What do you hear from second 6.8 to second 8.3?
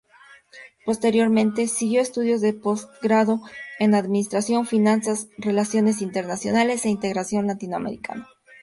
e Integración Latinoamericana.